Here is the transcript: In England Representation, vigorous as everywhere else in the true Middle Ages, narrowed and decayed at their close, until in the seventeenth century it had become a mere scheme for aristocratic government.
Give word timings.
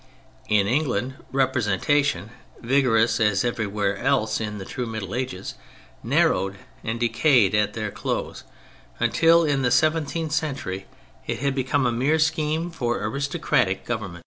In 0.49 0.65
England 0.65 1.13
Representation, 1.31 2.31
vigorous 2.59 3.19
as 3.19 3.45
everywhere 3.45 3.97
else 3.97 4.41
in 4.41 4.57
the 4.57 4.65
true 4.65 4.87
Middle 4.87 5.13
Ages, 5.13 5.53
narrowed 6.01 6.55
and 6.83 6.99
decayed 6.99 7.53
at 7.53 7.73
their 7.73 7.91
close, 7.91 8.43
until 8.99 9.43
in 9.43 9.61
the 9.61 9.69
seventeenth 9.69 10.31
century 10.31 10.87
it 11.27 11.37
had 11.37 11.53
become 11.53 11.85
a 11.85 11.91
mere 11.91 12.17
scheme 12.17 12.71
for 12.71 12.97
aristocratic 13.03 13.85
government. 13.85 14.19